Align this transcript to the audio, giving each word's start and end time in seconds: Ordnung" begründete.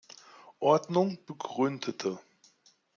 Ordnung" 0.61 1.23
begründete. 1.27 2.17